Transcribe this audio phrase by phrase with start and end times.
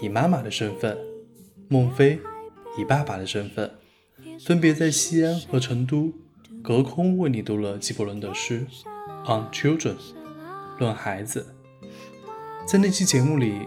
[0.00, 0.96] 以妈妈的身份，
[1.68, 2.20] 孟非
[2.78, 3.70] 以爸爸的身份，
[4.40, 6.12] 分别在西安和成都。
[6.62, 8.66] 隔空为你读了纪伯伦的诗
[9.32, 9.94] 《On Children》，
[10.80, 11.46] 论孩子。
[12.66, 13.60] 在那期节目里，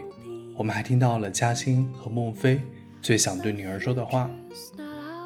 [0.57, 2.62] 我们还听到了嘉欣和孟非
[3.02, 4.30] 最想对女儿说的话，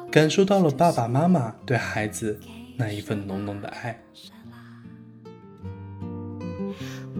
[0.08, 2.38] 感受到了爸爸妈妈对孩子
[2.76, 4.00] 那一份浓浓的爱。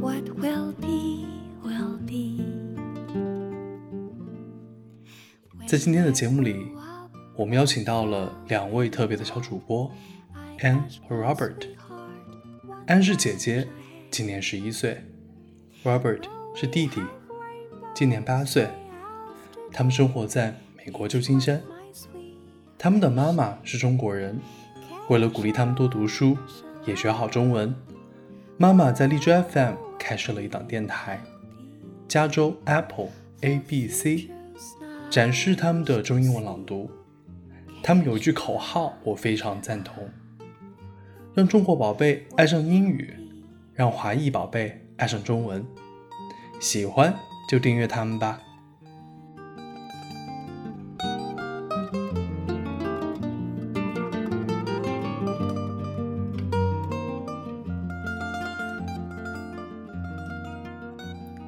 [0.01, 1.14] What will be
[5.67, 6.67] 在今天的节目里，
[7.35, 9.91] 我们邀请到了两位特别的小主播。
[10.59, 11.55] ，Ann 和 Robert，
[12.87, 13.67] 安是姐姐，
[14.11, 15.03] 今年十一岁
[15.83, 17.01] ；Robert 是弟弟，
[17.95, 18.69] 今年八岁。
[19.73, 21.63] 他们生活在美国旧金山。
[22.77, 24.39] 他们的妈妈是中国人，
[25.09, 26.37] 为了鼓励他们多读书，
[26.85, 27.75] 也学好中文，
[28.59, 31.19] 妈妈在荔枝 FM 开设了一档电台——
[32.07, 33.09] 加州 Apple
[33.41, 34.29] ABC，
[35.15, 36.91] 展示他们的中英文朗读。
[37.85, 40.09] 他们有一句口号，我非常赞同。
[41.35, 43.15] 让中国宝贝爱上英语，
[43.75, 45.65] 让华裔宝贝爱上中文。
[46.59, 47.15] 喜欢
[47.49, 48.41] 就订阅他们吧。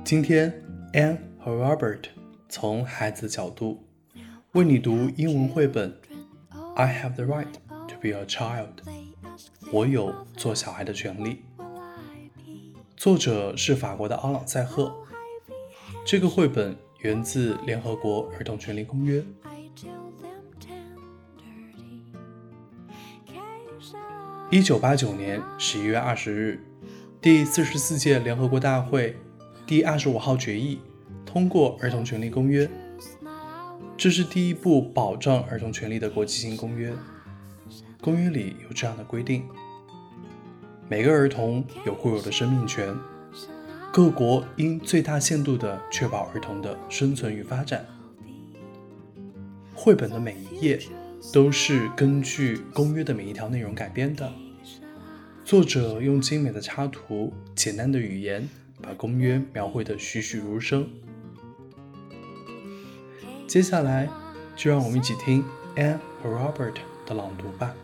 [0.04, 0.54] 今天
[0.92, 2.02] ，Anne 和 Robert
[2.48, 3.84] 从孩子角度
[4.52, 5.90] 为你读英文绘本
[6.74, 8.68] 《I Have the Right to Be a Child》。
[9.72, 11.42] 我有做小孩的权利。
[12.96, 14.94] 作者是法国的奥朗塞赫。
[16.06, 19.24] 这个绘本源自联合国儿童权利公约。
[24.50, 26.60] 一九八九年十一月二十日，
[27.20, 29.16] 第四十四届联合国大会
[29.66, 30.80] 第二十五号决议
[31.26, 32.70] 通过儿童权利公约。
[33.98, 36.94] 这是第一部保障儿童权利的国际性公约。
[38.00, 39.42] 公约里有这样的规定：
[40.88, 42.94] 每个儿童有固有的生命权，
[43.92, 47.84] 各国应最大限度地确保儿童的生存与发展。
[49.74, 50.78] 绘本的每一页
[51.32, 54.30] 都是根据公约的每一条内容改编的。
[55.44, 58.48] 作者用精美的插图、简单的语言，
[58.82, 60.88] 把公约描绘得栩栩如生。
[63.48, 64.08] 接下来，
[64.54, 65.42] 就让我们一起听
[65.76, 66.74] Ann 和 Robert
[67.06, 67.74] 的朗读吧。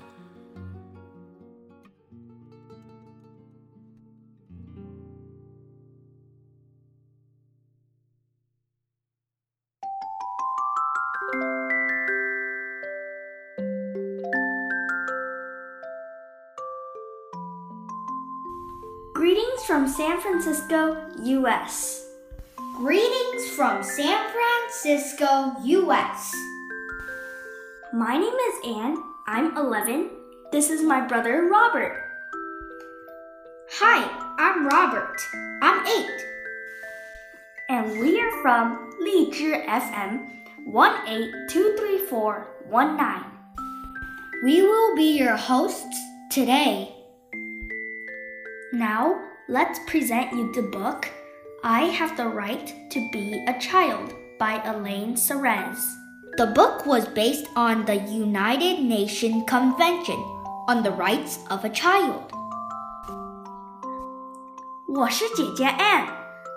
[19.15, 22.12] Greetings from San Francisco, U.S.
[22.77, 26.34] Greetings from San Francisco, U.S.
[27.93, 28.97] My name is Ann.
[29.27, 30.09] I'm 11.
[30.53, 32.03] This is my brother Robert.
[33.72, 35.21] Hi, I'm Robert.
[35.61, 36.06] I'm 8.
[37.69, 40.31] And we are from Li FM
[40.66, 43.25] 18234119.
[44.44, 45.94] We will be your hosts
[46.31, 46.94] today.
[48.72, 51.11] Now, let's present you the book
[51.65, 55.97] I Have the Right to Be a Child by Alain Serres.
[56.37, 60.19] The book was based on the United Nations Convention
[60.67, 62.33] on the Rights of a Child.
[64.89, 66.06] 我是姐姐 Ann，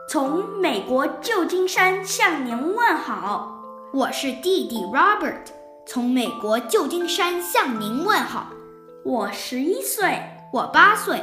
[0.09, 3.61] 从美国旧金山向您问好。
[3.93, 5.51] 我是弟弟 Robert，
[5.85, 8.47] 从美国旧金山向您问好。
[9.03, 10.19] 我十一岁，
[10.51, 11.21] 我八岁。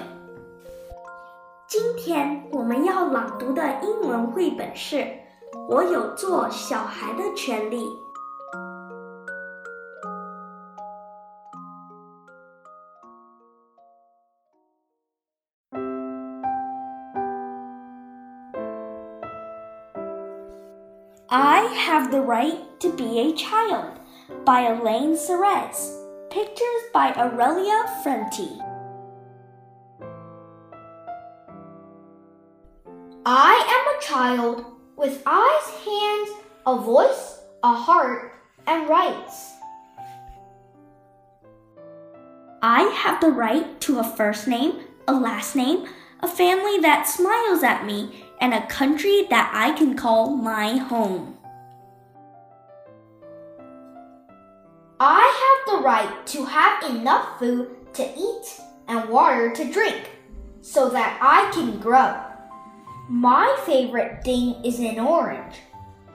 [1.72, 4.96] 今天我们要朗读的英文绘本是
[5.70, 7.86] 《我有做小孩的权利》。
[21.28, 23.94] I Have the Right to Be a Child
[24.44, 26.02] by Alain Serres.
[26.28, 28.61] Pictures by Aurelia Fronty.
[34.02, 34.64] Child
[34.96, 36.30] with eyes, hands,
[36.66, 38.32] a voice, a heart,
[38.66, 39.52] and rights.
[42.62, 45.86] I have the right to a first name, a last name,
[46.20, 51.38] a family that smiles at me, and a country that I can call my home.
[55.00, 60.10] I have the right to have enough food to eat and water to drink
[60.60, 62.31] so that I can grow.
[63.12, 65.56] My favorite thing is an orange.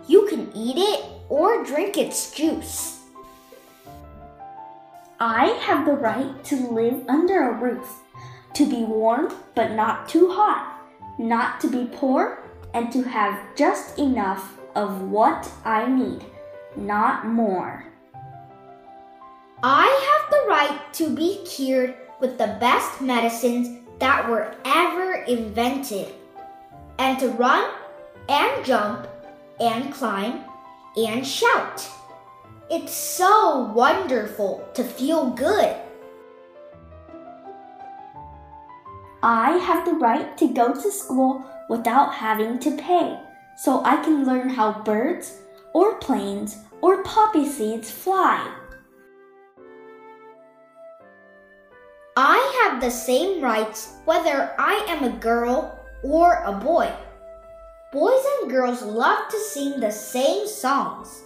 [0.08, 3.04] You can eat it or drink its juice.
[5.20, 7.88] I have the right to live under a roof,
[8.56, 10.82] to be warm but not too hot,
[11.20, 16.26] not to be poor, and to have just enough of what I need,
[16.76, 17.86] not more.
[19.62, 26.12] I have the right to be cured with the best medicines that were ever invented,
[27.00, 27.72] and to run
[28.30, 29.08] and jump
[29.60, 30.44] and climb
[30.96, 31.88] and shout.
[32.70, 35.76] It's so wonderful to feel good.
[39.24, 43.20] I have the right to go to school without having to pay,
[43.58, 45.38] so I can learn how birds,
[45.74, 48.54] or planes, or poppy seeds fly.
[52.16, 56.92] I have the same rights whether I am a girl or a boy.
[57.92, 61.24] Boys and girls love to sing the same songs.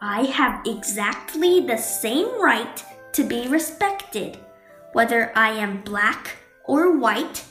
[0.00, 4.38] I have exactly the same right to be respected,
[4.92, 7.44] whether I am black or white,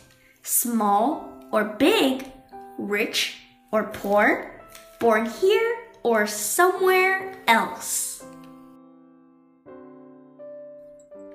[0.44, 2.32] small or big,
[2.78, 3.36] rich
[3.72, 4.62] or poor,
[5.00, 8.24] born here or somewhere else.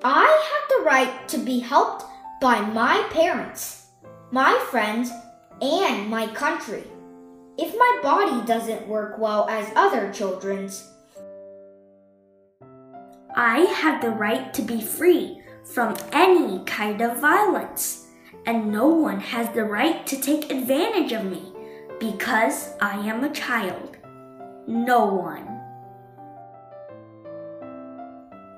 [0.03, 2.05] I have the right to be helped
[2.41, 3.85] by my parents,
[4.31, 5.11] my friends,
[5.61, 6.83] and my country.
[7.59, 10.89] If my body doesn't work well as other children's,
[13.35, 18.07] I have the right to be free from any kind of violence,
[18.47, 21.43] and no one has the right to take advantage of me
[21.99, 23.97] because I am a child.
[24.65, 25.47] No one.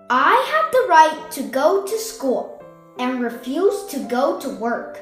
[0.09, 2.52] I have the right to go to school
[2.99, 4.99] and refuse to go to work.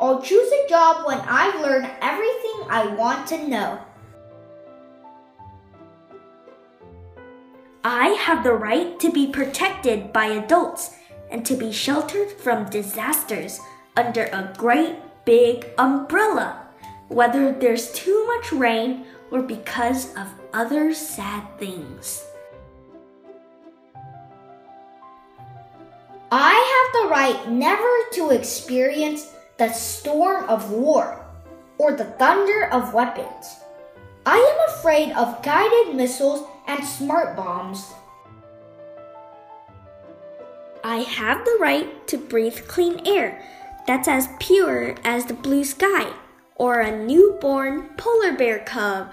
[0.00, 3.78] I'll choose a job when I've learned everything I want to know.
[7.84, 10.94] I have the right to be protected by adults
[11.30, 13.60] and to be sheltered from disasters
[13.96, 16.66] under a great big umbrella,
[17.08, 22.24] whether there's too much rain or because of other sad things.
[26.36, 31.24] I have the right never to experience the storm of war
[31.78, 33.60] or the thunder of weapons.
[34.26, 37.92] I am afraid of guided missiles and smart bombs.
[40.82, 43.40] I have the right to breathe clean air
[43.86, 46.12] that's as pure as the blue sky
[46.56, 49.12] or a newborn polar bear cub.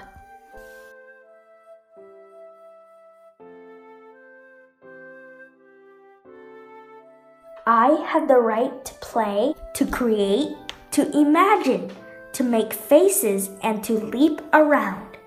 [7.68, 10.56] I have the right to play, to create,
[10.92, 11.92] to imagine,
[12.34, 15.18] to make faces, and to leap around.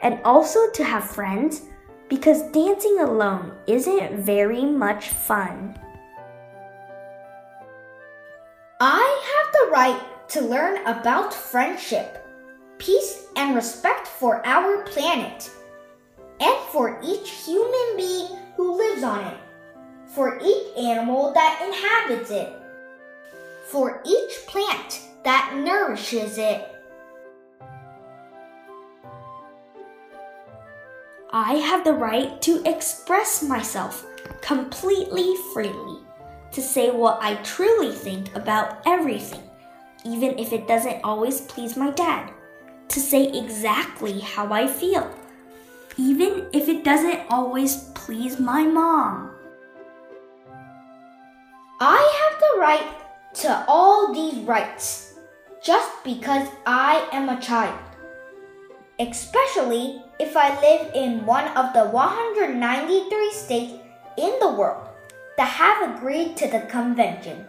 [0.00, 1.62] And also to have friends,
[2.08, 5.76] because dancing alone isn't very much fun.
[8.80, 12.24] I have the right to learn about friendship,
[12.78, 15.50] peace, and respect for our planet,
[16.38, 19.38] and for each human being who lives on it
[20.14, 22.52] for each animal that inhabits it,
[23.66, 26.68] for each plant that nourishes it.
[31.32, 34.04] I have the right to express myself
[34.42, 36.00] completely freely,
[36.50, 39.42] to say what I truly think about everything,
[40.04, 42.30] even if it doesn't always please my dad,
[42.88, 45.10] to say exactly how I feel,
[45.96, 49.30] even if it doesn't always please my mom.
[51.84, 52.94] I have the right
[53.42, 55.14] to all these rights
[55.60, 57.76] just because I am a child.
[59.00, 63.72] Especially if I live in one of the 193 states
[64.16, 64.86] in the world
[65.36, 67.46] that have agreed to the Convention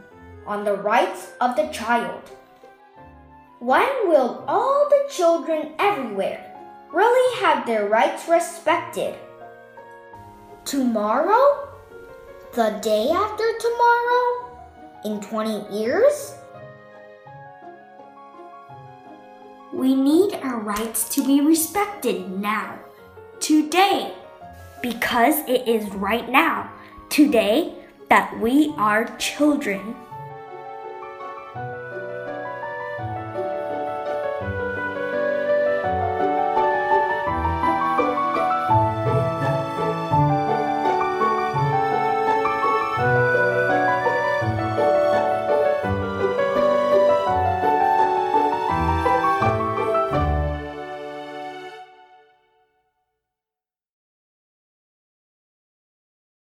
[0.47, 2.23] on the Rights of the Child.
[3.59, 6.41] When will all the children everywhere
[6.91, 9.13] really have their rights respected?
[10.65, 11.72] Tomorrow?
[12.55, 14.59] The day after tomorrow?
[15.05, 16.35] In 20 years?
[19.73, 22.77] We need our rights to be respected now,
[23.39, 24.13] today,
[24.83, 26.71] because it is right now,
[27.09, 27.73] today,
[28.11, 29.95] that we are children.